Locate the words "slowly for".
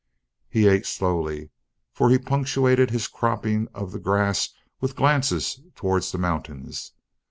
0.87-2.09